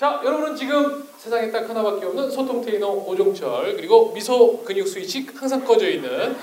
[0.00, 5.62] 자, 여러분은 지금 세상에 딱 하나밖에 없는 소통 테이너 오종철 그리고 미소 근육 스위치 항상
[5.62, 6.34] 꺼져 있는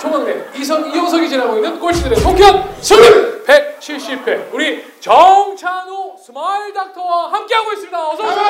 [0.00, 3.02] 총각네 이성 이영석이 지나고 있는 꼴찌들의 통쾌한 승리
[3.44, 8.08] 170회 우리 정찬우 smile doctor와 함께하고 있습니다.
[8.08, 8.42] 어서 오세요.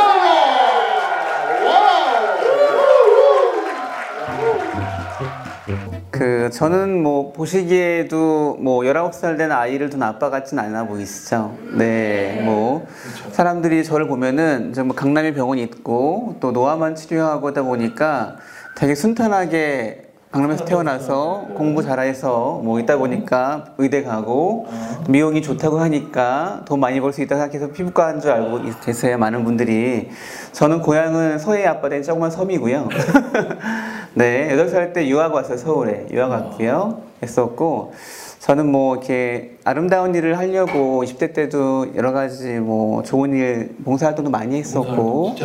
[6.23, 11.53] 그 저는 뭐 보시기에도 뭐 19살 된 아이를 둔 아빠 같진 않아 보이시죠?
[11.77, 12.41] 네.
[12.45, 12.87] 뭐
[13.33, 18.37] 사람들이 저를 보면은 이제 뭐 강남에 병원이 있고 또 노화만 치료하고 하다 보니까
[18.77, 24.67] 되게 순탄하게 강남에서 태어나서 공부 잘해서 뭐 있다 보니까 의대 가고
[25.09, 29.45] 미용이 좋다고 하니까 돈 많이 벌 수 있다 생각해서 피부과 한 줄 알고 계세요 많은
[29.45, 30.09] 분들이
[30.53, 32.89] 저는 고향은 서해 앞바다의 조그만 섬이고요
[34.15, 37.95] 네 8살 때 유학 왔어요 서울에 유학 왔고요 했었고
[38.41, 44.59] 저는 뭐 이렇게 아름다운 일을 하려고 20대 때도 여러 가지 뭐 좋은 일 봉사활동도 많이
[44.59, 45.37] 했었고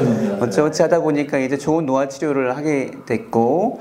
[0.41, 3.79] 어찌어찌 하다 보니까 이제 좋은 노화 치료를 하게 됐고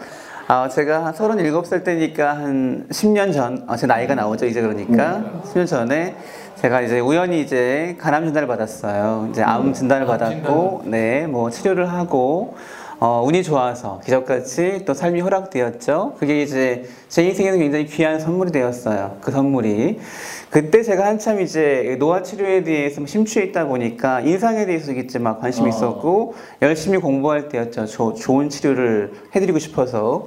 [0.49, 5.25] 아, 제가 한 37살 때니까 한 10년 전, 아, 제 나이가 나오죠, 이제 그러니까.
[5.53, 6.15] 10년 전에
[6.55, 9.27] 제가 이제 우연히 이제 간암 진단을 받았어요.
[9.33, 12.55] 이제 암 진단을 받았고, 네, 뭐 치료를 하고,
[12.99, 16.15] 어, 운이 좋아서 기적같이 또 삶이 허락되었죠.
[16.19, 19.19] 그게 이제 제 인생에는 굉장히 귀한 선물이 되었어요.
[19.21, 20.01] 그 선물이.
[20.49, 25.69] 그때 제가 한참 이제 노화 치료에 대해서 심취해 있다 보니까 인상에 대해서 이제 막 관심이
[25.69, 27.85] 있었고 열심히 공부할 때였죠.
[27.85, 30.27] 조, 좋은 치료를 해드리고 싶어서.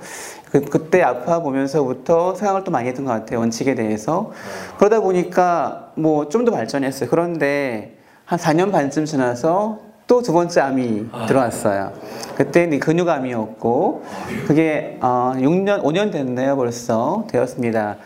[0.52, 3.40] 그, 그때 아파 보면서부터 생각을 또 많이 했던 것 같아요.
[3.40, 4.32] 원칙에 대해서.
[4.78, 7.10] 그러다 보니까 뭐 좀 더 발전했어요.
[7.10, 11.94] 그런데 한 4년 반쯤 지나서 또 두 번째 암이 들어왔어요.
[12.36, 14.04] 그때 근육암이었고
[14.48, 17.98] 그게 어, 6년, 5년 됐네요 벌써 되었습니다.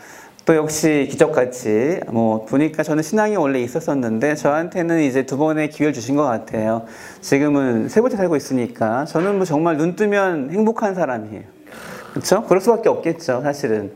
[0.45, 6.17] 또 역시 기적같이 뭐 보니까 저는 신앙이 원래 있었었는데 저한테는 이제 두 번의 기회를 주신
[6.17, 6.83] 것 같아요.
[7.21, 11.43] 지금은 세 번째 살고 있으니까 저는 뭐 정말 눈 뜨면 행복한 사람이에요.
[12.11, 12.43] 그렇죠?
[12.43, 13.93] 그럴 수밖에 없겠죠, 사실은.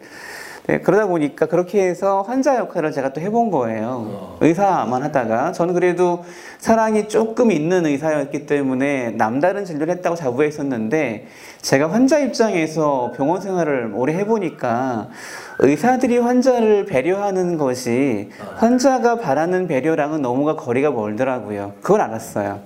[0.67, 4.35] 네, 그러다 보니까 그렇게 해서 환자 역할을 제가 또 해본 거예요.
[4.41, 5.53] 의사만 하다가.
[5.53, 6.25] 저는 그래도
[6.59, 11.27] 사랑이 조금 있는 의사였기 때문에 남다른 진료를 했다고 자부했었는데
[11.61, 15.07] 제가 환자 입장에서 병원 생활을 오래 해보니까
[15.59, 21.75] 의사들이 환자를 배려하는 것이 환자가 바라는 배려랑은 너무가 거리가 멀더라고요.
[21.81, 22.59] 그걸 알았어요.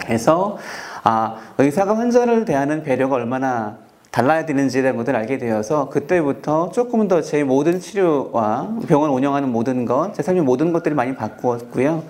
[0.00, 0.56] 그래서
[1.04, 3.76] 아, 의사가 환자를 대하는 배려가 얼마나
[4.18, 9.84] 달라야 되는지에 대한 것을 알게 되어서 그때부터 조금 더 제 모든 치료와 병원 운영하는 모든
[9.84, 12.02] 것, 제 삶의 모든 것들을 많이 바꾸었고요.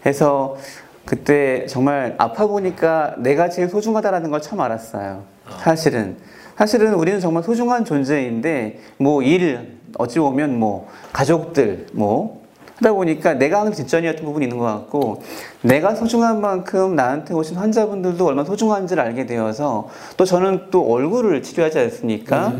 [0.00, 0.56] 그래서
[1.04, 5.24] 그때 정말 아파 보니까 내가 제일 소중하다라는 걸 처음 알았어요.
[5.58, 6.18] 사실은.
[6.56, 12.39] 사실은 우리는 정말 소중한 존재인데 뭐 일, 어찌 보면 뭐 가족들, 뭐
[12.80, 15.22] 하다 보니까 내가 하는 뒷전이었던 부분이 있는 것 같고
[15.62, 21.78] 내가 소중한 만큼 나한테 오신 환자분들도 얼마나 소중한지를 알게 되어서 또 저는 또 얼굴을 치료하지
[21.78, 22.52] 않습니까?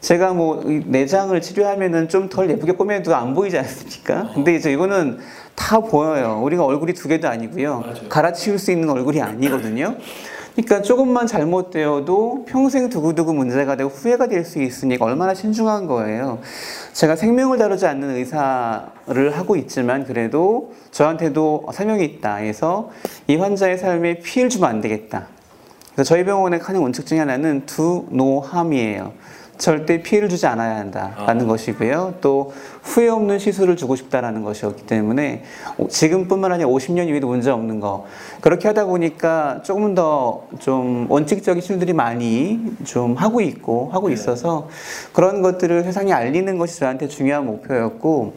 [0.00, 4.30] 제가 뭐 내장을 치료하면은 좀 덜 예쁘게 꾸며도 안 보이지 않습니까?
[4.34, 5.18] 근데 이제 이거는
[5.54, 6.40] 다 보여요.
[6.42, 7.84] 우리가 얼굴이 두 개도 아니고요.
[8.08, 9.96] 갈아치울 수 있는 얼굴이 아니거든요.
[10.58, 16.40] 그러니까 조금만 잘못되어도 평생 두고두고 문제가 되고 후회가 될 수 있으니까 얼마나 신중한 거예요.
[16.94, 22.90] 제가 생명을 다루지 않는 의사를 하고 있지만 그래도 저한테도 사명이 있다 해서
[23.28, 25.26] 이 환자의 삶에 피해를 주면 안 되겠다.
[25.92, 29.12] 그래서 저희 병원의 하는 원칙 중에 하나는 두노함이에요.
[29.58, 32.14] 절대 피해를 주지 않아야 한다라는 것이고요.
[32.20, 32.52] 또
[32.82, 35.42] 후회 없는 시술을 주고 싶다라는 것이었기 때문에
[35.88, 38.06] 지금뿐만 아니라 50년 이후에도 문제 없는 거
[38.40, 44.68] 그렇게 하다 보니까 조금 더 좀 원칙적인 시술들이 많이 좀 하고 있고 하고 있어서
[45.12, 48.34] 그런 것들을 세상에 알리는 것이 저한테 중요한 목표였고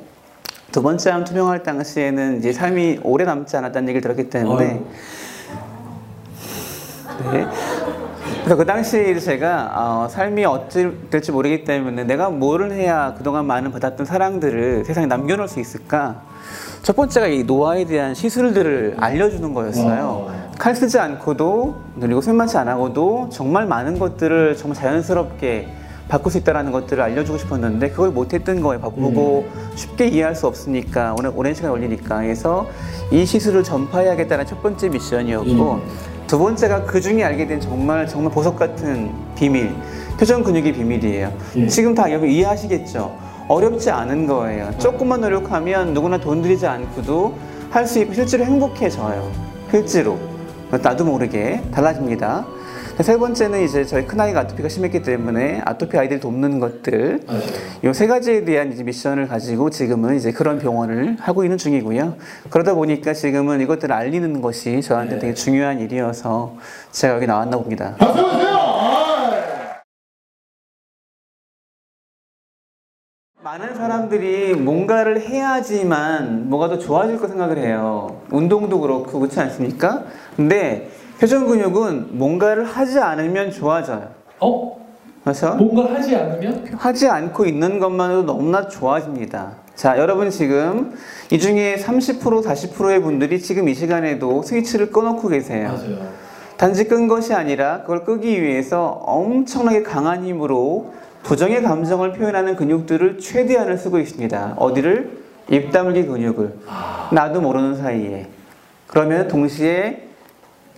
[0.71, 4.81] 두 번째 암 투병할 당시에는 이제 삶이 오래 남지 않았다는 얘기를 들었기 때문에
[7.31, 7.45] 네.
[8.43, 13.71] 그래서 그 당시 제가 어, 삶이 어찌 될지 모르기 때문에 내가 뭐를 해야 그동안 많은
[13.71, 16.21] 받았던 사랑들을 세상에 남겨놓을 수 있을까?
[16.81, 20.31] 첫 번째가 이 노화에 대한 시술들을 알려주는 거였어요.
[20.57, 25.67] 칼 쓰지 않고도 그리고 손만치 안 하고도 정말 많은 것들을 정말 자연스럽게
[26.09, 28.81] 바꿀 수 있다는 것들을 알려주고 싶었는데 그걸 못했던 거예요.
[28.81, 29.45] 바꾸고
[29.75, 32.67] 쉽게 이해할 수 없으니까 오랜, 오랜 시간 걸리니까 해서
[33.11, 35.79] 이 시술을 전파해야겠다는 첫 번째 미션이었고
[36.31, 39.75] 두 번째가 그 중에 알게 된 정말 정말 보석 같은 비밀
[40.17, 41.29] 표정 근육의 비밀이에요.
[41.67, 43.13] 지금 다 여러분 이해하시겠죠?
[43.49, 44.71] 어렵지 않은 거예요.
[44.77, 47.37] 조금만 노력하면 누구나 돈 들이지 않고도
[47.69, 49.29] 할 수 있고 실제로 행복해져요.
[49.69, 50.17] 실제로
[50.71, 52.45] 나도 모르게 달라집니다.
[52.99, 57.21] 세 번째는 이제 저희 큰아이가 아토피가 심했기 때문에 아토피 아이들 돕는 것들.
[57.25, 57.41] 맞아요.
[57.83, 62.15] 요세 가지에 대한 이제 미션을 가지고 지금은 이제 그런 병원을 하고 있는 중이고요.
[62.49, 66.57] 그러다 보니까 지금은 이것들을 알리는 것이 저한테 되게 중요한 일이어서
[66.91, 67.95] 제가 여기 나왔나 봅니다.
[67.99, 68.41] 아.
[73.43, 78.21] 많은 사람들이 뭔가를 해야지만 뭐가 더 좋아질 거 생각을 해요.
[78.29, 80.03] 운동도 그렇고 그렇지 않습니까?
[80.35, 80.91] 근데
[81.21, 84.09] 표정 근육은 뭔가를 하지 않으면 좋아져요.
[84.39, 84.81] 어?
[85.23, 86.65] 그래서 뭔가 하지 않으면?
[86.75, 89.51] 하지 않고 있는 것만으로도 너무나 좋아집니다.
[89.75, 90.95] 자, 여러분 지금
[91.29, 95.67] 이 중에 30% 40%의 분들이 지금 이 시간에도 스위치를 꺼놓고 계세요.
[95.67, 96.09] 맞아요.
[96.57, 100.91] 단지 끈 것이 아니라 그걸 끄기 위해서 엄청나게 강한 힘으로
[101.21, 104.55] 부정의 감정을 표현하는 근육들을 최대한을 쓰고 있습니다.
[104.57, 105.21] 어디를?
[105.51, 106.55] 입 다물기 근육을.
[107.11, 108.27] 나도 모르는 사이에.
[108.87, 110.10] 그러면 동시에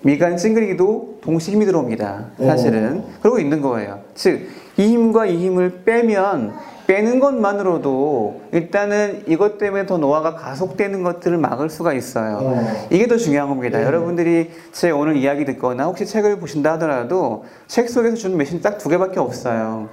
[0.03, 2.31] 미간 찡그리기도 동시에 힘이 들어옵니다.
[2.37, 3.03] 사실은.
[3.21, 4.01] 그러고 있는 거예요.
[4.15, 6.53] 즉, 이 힘과 이 힘을 빼면
[6.87, 12.39] 빼는 것만으로도 일단은 이것 때문에 더 노화가 가속되는 것들을 막을 수가 있어요.
[12.41, 12.87] 어.
[12.89, 13.81] 이게 더 중요한 겁니다.
[13.81, 18.89] 여러분들이 제 오늘 이야기 듣거나 혹시 책을 보신다 하더라도 책 속에서 주는 메시지 딱 두
[18.89, 19.87] 개밖에 없어요.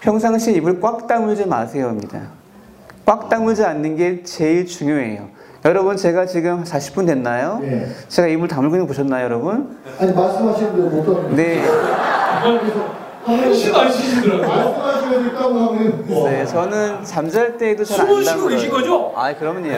[0.00, 2.20] 평상시에 입을 꽉 다물지 마세요입니다.
[3.06, 5.28] 꽉 다물지 않는 게 제일 중요해요.
[5.64, 7.60] 여러분 제가 지금 40분 됐나요?
[7.62, 7.86] 예.
[8.08, 9.78] 제가 입을 다물고 있는 거 보셨나요, 여러분?
[10.00, 11.62] 아니 말씀하시는데 못 하는 네,
[13.24, 14.48] 한시도 안 쉬시더라고요.
[14.48, 16.28] 말씀하시면 있다고 하면 뭐.
[16.28, 18.48] 네, 저는 잠잘 때에도 잘안 숨을 쉬고.
[18.48, 19.12] 계신 거죠?
[19.14, 19.68] 아, 그럼요.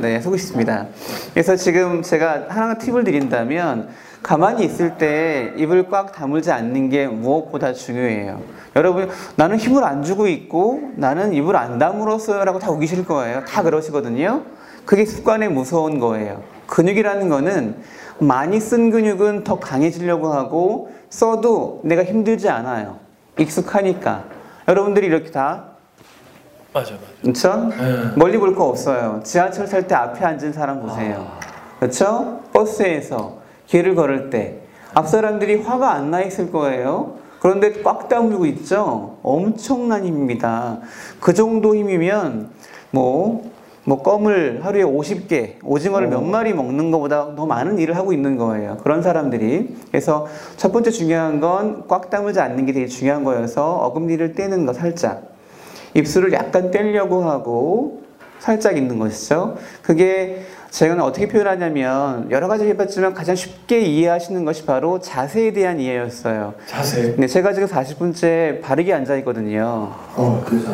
[0.00, 0.86] 네, 속고 있습니다.
[1.32, 3.88] 그래서 지금 제가 하나 팁을 드린다면
[4.22, 8.40] 가만히 있을 때 입을 꽉 다물지 않는 게 무엇보다 중요해요.
[8.76, 13.44] 여러분, 나는 힘을 안 주고 있고 나는 입을 안 다물었어요라고 다 우기실 거예요.
[13.44, 14.42] 다 그러시거든요.
[14.84, 16.42] 그게 습관의 무서운 거예요.
[16.66, 17.76] 근육이라는 거는
[18.18, 22.98] 많이 쓴 근육은 더 강해지려고 하고 써도 내가 힘들지 않아요.
[23.38, 24.24] 익숙하니까.
[24.68, 25.64] 여러분들이 이렇게 다
[26.72, 27.04] 맞아, 맞아.
[27.22, 27.68] 그렇죠?
[27.76, 28.10] 네.
[28.16, 29.20] 멀리 볼 거 없어요.
[29.24, 31.26] 지하철 탈 때 앞에 앉은 사람 보세요.
[31.78, 32.40] 그렇죠?
[32.52, 34.60] 버스에서 길을 걸을 때
[34.94, 37.16] 앞 사람들이 화가 안 나 있을 거예요.
[37.40, 39.18] 그런데 꽉 다물고 있죠.
[39.22, 40.78] 엄청난 힘입니다.
[41.20, 42.50] 그 정도 힘이면
[42.90, 43.50] 뭐,
[43.86, 48.78] 뭐 껌을 하루에 50개, 오징어를 몇 마리 먹는 것보다 더 많은 일을 하고 있는 거예요.
[48.82, 49.76] 그런 사람들이.
[49.90, 50.26] 그래서
[50.56, 55.22] 첫 번째 중요한 건 꽉 다물지 않는 게 되게 중요한 거여서 어금니를 떼는 거 살짝.
[55.92, 58.02] 입술을 약간 떼려고 하고
[58.38, 59.56] 살짝 있는 것이죠.
[59.82, 66.54] 그게 제가 어떻게 표현하냐면 여러 가지 해봤지만 가장 쉽게 이해하시는 것이 바로 자세에 대한 이해였어요.
[66.66, 67.02] 자세.
[67.12, 69.92] 근데 제가 지금 40분째 바르게 앉아 있거든요.
[70.16, 70.72] 어, 그래서.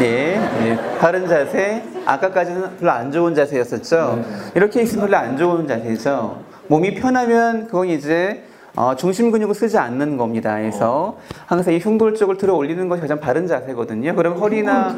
[0.00, 0.78] 예, 예.
[0.98, 1.82] 바른 자세.
[2.04, 4.24] 아까까지는 별로 안 좋은 자세였었죠.
[4.54, 6.40] 이렇게 있으면 별로 안 좋은 자세죠.
[6.68, 8.44] 몸이 편하면 그건 이제
[8.74, 10.56] 어, 중심 근육을 쓰지 않는 겁니다.
[10.56, 14.14] 그래서 항상 이 흉돌 쪽을 들어 올리는 것이 가장 바른 자세거든요.
[14.14, 14.88] 그럼 허리나.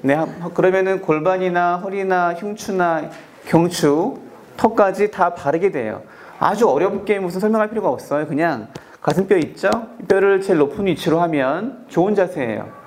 [0.00, 3.02] 네, 하- 그러면은 골반이나 허리나 흉추나
[3.46, 4.16] 경추,
[4.56, 6.00] 턱까지 다 바르게 돼요.
[6.38, 8.26] 아주 어렵게 무슨 설명할 필요가 없어요.
[8.26, 8.68] 그냥
[9.02, 9.68] 가슴뼈 있죠?
[10.08, 12.79] 뼈를 제일 높은 위치로 하면 좋은 자세예요.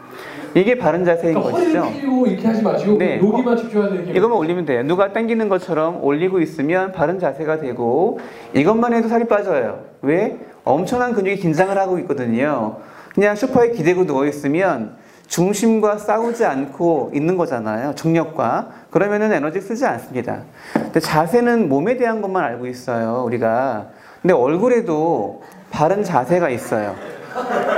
[0.56, 1.80] 이게 바른 자세인 그러니까 것이죠.
[1.80, 3.18] 허리를 피고 이렇게 하지 마시고 네.
[3.18, 4.01] 여기만 집중하세요.
[4.01, 4.20] 이렇게.
[4.20, 4.84] 이것만 올리면 돼요.
[4.84, 8.20] 누가 당기는 것처럼 올리고 있으면 바른 자세가 되고
[8.53, 9.86] 이것만 해도 살이 빠져요.
[10.01, 10.38] 왜?
[10.63, 12.77] 엄청난 근육이 긴장을 하고 있거든요.
[13.13, 14.96] 그냥 소파에 기대고 누워 있으면
[15.27, 17.96] 중심과 싸우지 않고 있는 거잖아요.
[17.96, 18.70] 중력과.
[18.91, 20.41] 그러면은 에너지 쓰지 않습니다.
[20.74, 23.24] 근데 자세는 몸에 대한 것만 알고 있어요.
[23.25, 23.88] 우리가.
[24.22, 25.41] 근데 얼굴에도
[25.72, 26.96] 바른 자세가 있어요.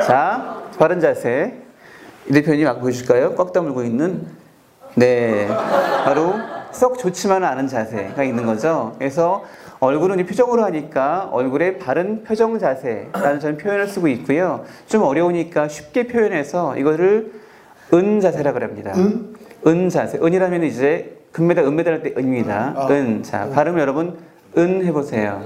[0.06, 1.64] 자, 바른 자세.
[2.27, 3.36] 이 대표님 아까 보여줄까요?
[3.36, 4.25] 꽉 다물고 있는
[4.96, 5.48] 네,
[6.03, 6.34] 바로
[6.72, 8.96] 썩 좋지만은 않은 자세가 있는 거죠.
[8.98, 9.44] 그래서
[9.79, 14.63] 얼굴은 이 표정으로 하니까 얼굴에 바른 표정 자세라는 저는 표현을 쓰고 있고요.
[14.88, 17.34] 좀 어려우니까 쉽게 표현해서 이거를
[17.94, 18.94] 은 자세라 그럽니다.
[18.98, 19.36] 은?
[19.67, 20.17] 은 자세.
[20.17, 22.74] 은이라면 이제 금메달, 은메달 할 때 은입니다.
[22.75, 22.88] 아.
[22.89, 23.22] 은.
[23.22, 24.17] 자, 발음 여러분
[24.58, 25.41] 은 해보세요.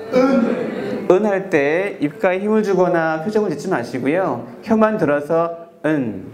[1.12, 4.48] 은할 때 입가에 힘을 주거나 표정을 짓지 마시고요.
[4.62, 6.26] 혀만 들어서 은.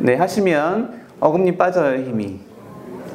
[0.00, 2.40] 네, 하시면 어금니 빠져요, 힘이.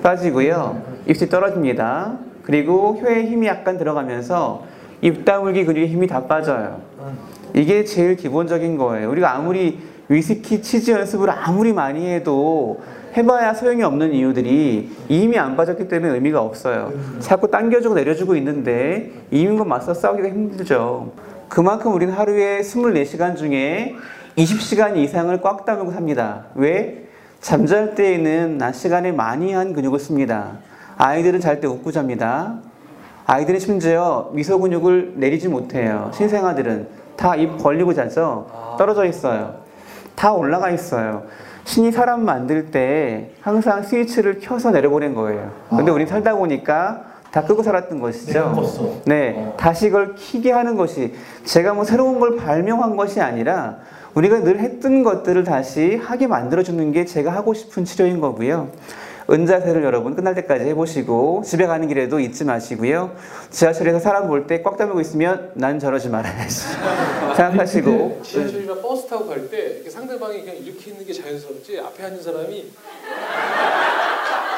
[0.03, 0.81] 빠지고요.
[1.07, 2.17] 입술이 떨어집니다.
[2.43, 4.65] 그리고 혀에 힘이 약간 들어가면서
[5.01, 6.81] 입 다물기 근육에 힘이 다 빠져요.
[7.53, 9.09] 이게 제일 기본적인 거예요.
[9.09, 9.79] 우리가 아무리
[10.09, 12.81] 위스키 치즈 연습을 아무리 많이 해도
[13.15, 16.93] 해봐야 소용이 없는 이유들이 이 힘이 안 빠졌기 때문에 의미가 없어요.
[17.19, 21.11] 자꾸 당겨주고 내려주고 있는데 이 힘과 맞서 싸우기가 힘들죠.
[21.49, 23.95] 그만큼 우리는 하루에 24시간 중에
[24.37, 26.45] 20시간 이상을 꽉 다물고 삽니다.
[26.55, 27.05] 왜?
[27.41, 30.53] 잠잘 때에는 낮 시간에 많이 한 근육을 씁니다.
[30.97, 32.55] 아이들은 잘 때 웃고 잡니다.
[33.25, 36.11] 아이들이 심지어 미소 근육을 내리지 못해요.
[36.13, 38.47] 신생아들은 다 입 벌리고 자죠.
[38.77, 39.55] 떨어져 있어요.
[40.15, 41.23] 다 올라가 있어요.
[41.65, 45.51] 신이 사람 만들 때 항상 스위치를 켜서 내려보낸 거예요.
[45.69, 48.53] 근데 우린 살다 보니까 다 끄고 살았던 것이죠.
[48.55, 49.03] 껐어.
[49.05, 51.13] 네, 다시 이걸 키게 하는 것이
[51.45, 53.77] 제가 뭐 새로운 걸 발명한 것이 아니라
[54.15, 58.69] 우리가 늘 했던 것들을 다시 하게 만들어주는 게 제가 하고 싶은 치료인 거고요.
[59.29, 63.11] 은자세를 여러분 끝날 때까지 해보시고 집에 가는 길에도 잊지 마시고요.
[63.49, 66.55] 지하철에서 사람 볼 때 꽉 다물고 있으면 난 저러지 말아야지
[67.37, 72.71] 생각하시고 지하철이나 버스 타고 갈 때 상대방이 그냥 이렇게 있는 게 자연스럽지 앞에 앉은 사람이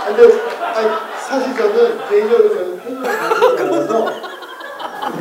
[0.05, 0.33] 아니, 근데,
[0.73, 0.87] 아니,
[1.21, 4.05] 사실 저는 개인적으로 저는 편집을 좋아해서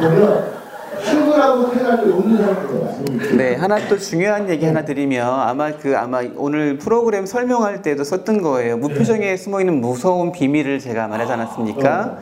[0.00, 0.61] 보면
[1.04, 3.36] 출근하고 웃는 사람들이 많습니다.
[3.36, 8.42] 네, 하나 또 중요한 얘기 하나 드리면 아마 그 아마 오늘 프로그램 설명할 때도 썼던
[8.42, 8.76] 거예요.
[8.78, 12.18] 무표정에 숨어 있는 무서운 비밀을 제가 말하지 않았습니까?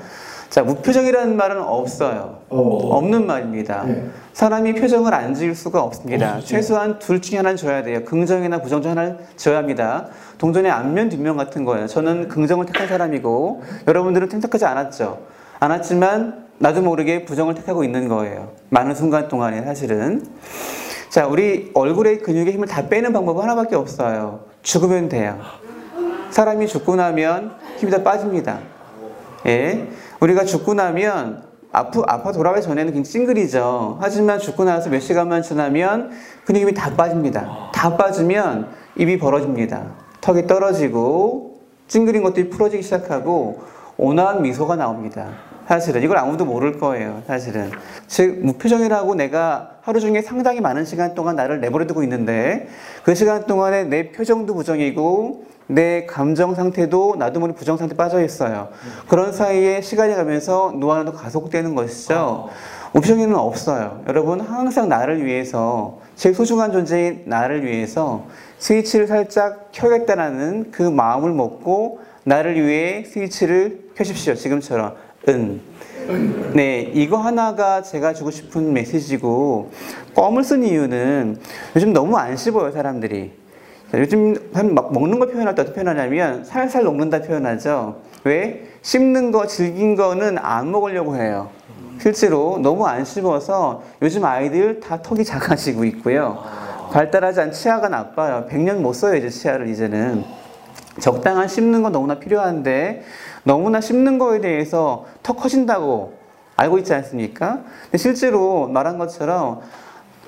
[0.50, 2.38] 자, 무표정이라는 말은 없어요.
[2.48, 2.58] 어.
[2.96, 3.84] 없는 말입니다.
[3.84, 4.06] 네.
[4.32, 6.40] 사람이 표정을 안 지을 수가 없습니다.
[6.40, 8.04] 최소한 둘 중에 하나는 줘야 돼요.
[8.04, 10.06] 긍정이나 부정 중 하나를 줘야 합니다.
[10.38, 11.86] 동전의 앞면 뒷면 같은 거예요.
[11.86, 15.20] 저는 긍정을 택한 사람이고 여러분들은 택하지 않았죠.
[15.60, 18.52] 않았지만 나도 모르게 부정을 택하고 있는 거예요.
[18.68, 20.26] 많은 순간 동안에 사실은.
[21.08, 24.40] 자, 우리 얼굴의 근육의 힘을 다 빼는 방법은 하나밖에 없어요.
[24.62, 25.40] 죽으면 돼요.
[26.28, 28.58] 사람이 죽고 나면 힘이 다 빠집니다.
[29.46, 29.88] 예.
[30.20, 33.96] 우리가 죽고 나면 아프, 아파 돌아가기 전에는 굉장히 찡그리죠.
[33.98, 36.10] 하지만 죽고 나서 몇 시간만 지나면
[36.44, 37.70] 근육 힘이 다 빠집니다.
[37.72, 39.94] 다 빠지면 입이 벌어집니다.
[40.20, 43.62] 턱이 떨어지고 찡그린 것들이 풀어지기 시작하고
[43.96, 45.49] 온화한 미소가 나옵니다.
[45.70, 47.22] 사실은 이걸 아무도 모를 거예요.
[47.28, 47.70] 사실은
[48.08, 52.66] 즉 무표정이라고 내가 하루 중에 상당히 많은 시간 동안 나를 내버려두고 있는데
[53.04, 58.20] 그 시간 동안에 내 표정도 부정이고 내 감정 상태도 나도 모르게 부정 상태 에 빠져
[58.20, 58.70] 있어요.
[59.06, 62.48] 그런 사이에 시간이 가면서 노화도 가속되는 것이죠.
[62.92, 64.02] 무표정에는 없어요.
[64.08, 68.26] 여러분 항상 나를 위해서 제일 소중한 존재인 나를 위해서
[68.58, 74.34] 스위치를 살짝 켜겠다라는 그 마음을 먹고 나를 위해 스위치를 켜십시오.
[74.34, 74.96] 지금처럼
[75.28, 75.60] 은.
[76.54, 79.70] 네, 이거 하나가 제가 주고 싶은 메시지고
[80.14, 81.38] 껌을 쓴 이유는
[81.76, 83.32] 요즘 너무 안 씹어요 사람들이.
[83.92, 88.00] 자, 요즘 한막 먹는 거 표현할 때 어떻게 표현하냐면 살살 녹는다 표현하죠.
[88.24, 88.66] 왜?
[88.82, 91.50] 씹는 거, 질긴 거는 안 먹으려고 해요.
[92.00, 96.42] 실제로 너무 안 씹어서 요즘 아이들 다 턱이 작아지고 있고요.
[96.92, 98.46] 발달하지 않은 치아가 나빠요.
[98.50, 100.24] 100년 못 써요, 이제 치아를 이제는.
[100.98, 103.02] 적당한 씹는 건 너무나 필요한데
[103.44, 106.14] 너무나 씹는 거에 대해서 턱 커진다고
[106.56, 107.62] 알고 있지 않습니까?
[107.84, 109.60] 근데 실제로 말한 것처럼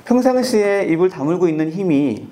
[0.04, 2.28] 평상시에 입을 다물고 있는 힘이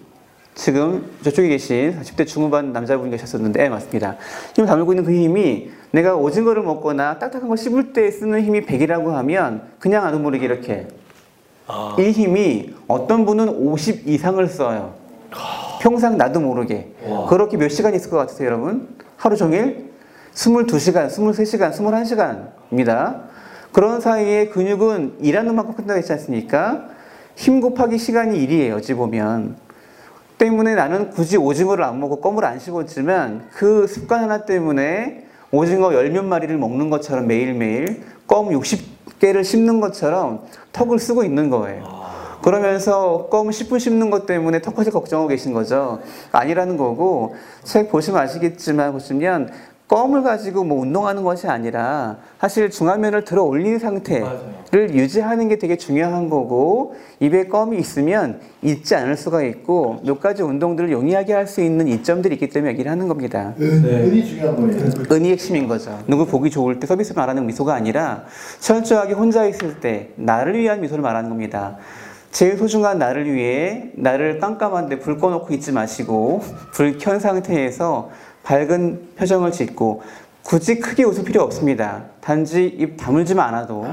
[0.54, 4.16] 지금 저쪽에 계신 40대 중후반 남자분이 계셨었는데 네, 맞습니다.
[4.54, 9.08] 힘을 다물고 있는 그 힘이 내가 오징어를 먹거나 딱딱한 걸 씹을 때 쓰는 힘이 100이라고
[9.10, 10.88] 하면 그냥 아는 모르게 이렇게
[11.98, 14.94] 이 힘이 어떤 분은 50 이상을 써요.
[15.80, 16.92] 평상 나도 모르게.
[17.28, 18.88] 그렇게 몇 시간 있을 것 같으세요, 여러분?
[19.16, 19.89] 하루 종일?
[20.34, 23.22] 22시간, 23시간, 21시간입니다.
[23.72, 26.88] 그런 사이에 근육은 일하는 만큼 끝나고 있지 않습니까?
[27.36, 29.56] 힘 곱하기 시간이 1이에요, 어찌 보면.
[30.38, 36.10] 때문에 나는 굳이 오징어를 안 먹고 껌을 안 씹었지만 그 습관 하나 때문에 오징어 열
[36.10, 42.00] 몇 마리를 먹는 것처럼 매일매일 껌 60개를 씹는 것처럼 턱을 쓰고 있는 거예요.
[42.42, 46.00] 그러면서 껌 10분 씹는 것 때문에 턱 커질 걱정하고 계신 거죠.
[46.32, 47.34] 아니라는 거고
[47.64, 49.50] 책 보시면 아시겠지만 보시면
[49.90, 56.30] 껌을 가지고 뭐 운동하는 것이 아니라 사실 중화면을 들어 올린 상태를 유지하는 게 되게 중요한
[56.30, 61.88] 거고 입에 껌이 있으면 잊지 않을 수가 있고 몇 가지 운동들을 용이하게 할 수 있는
[61.88, 63.54] 이점들이 있기 때문에 얘기를 하는 겁니다.
[63.58, 64.04] 은, 네.
[64.04, 64.92] 은이 중요한 거예요.
[65.10, 65.98] 은이 핵심인 거죠.
[66.06, 68.22] 누구 보기 좋을 때 서비스 말하는 미소가 아니라
[68.60, 71.78] 철저하게 혼자 있을 때 나를 위한 미소를 말하는 겁니다.
[72.30, 76.42] 제일 소중한 나를 위해 나를 깜깜한데 불 꺼놓고 있지 마시고
[76.72, 78.10] 불 켠 상태에서
[78.42, 80.02] 밝은 표정을 짓고
[80.42, 82.04] 굳이 크게 웃을 필요 없습니다.
[82.20, 83.86] 단지 입 다물지만 않아도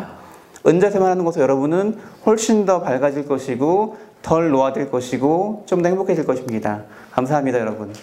[0.65, 6.83] 은자세만 하는 것으로 여러분은 훨씬 더 밝아질 것이고 덜 노화될 것이고 좀 더 행복해질 것입니다.
[7.11, 7.93] 감사합니다, 여러분.